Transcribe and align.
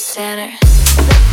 center. 0.00 1.29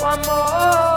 one 0.00 0.20
more. 0.26 0.87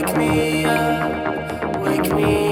Wake 0.00 0.16
me 0.16 0.64
up, 0.64 1.82
wake 1.82 2.14
me 2.14 2.44
up. 2.46 2.49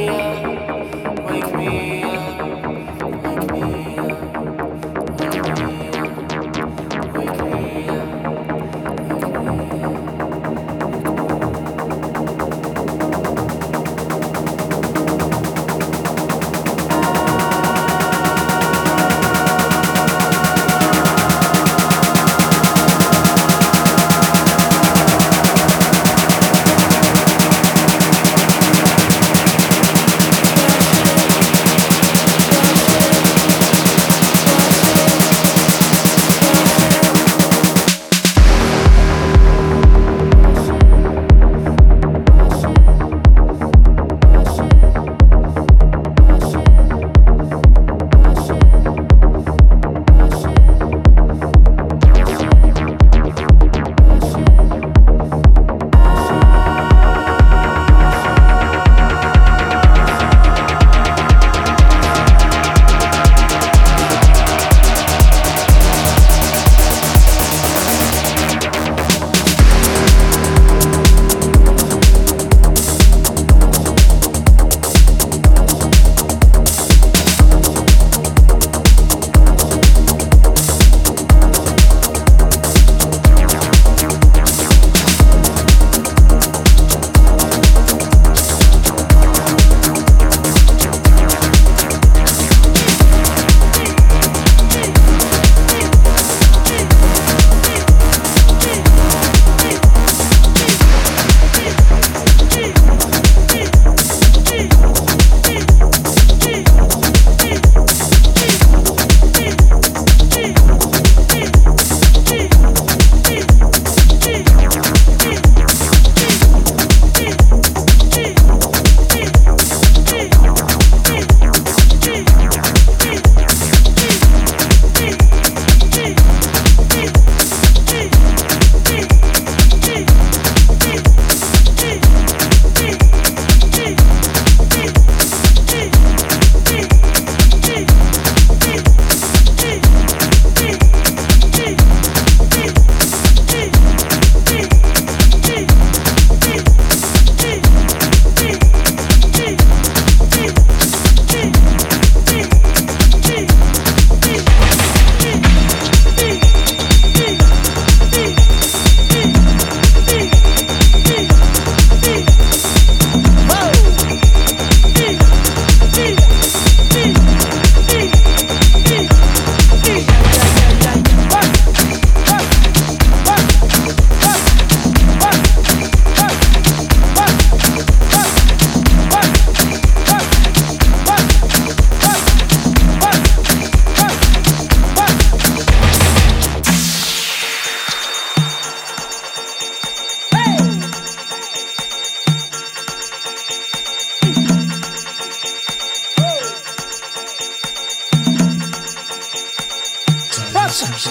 Center. 200.71 201.09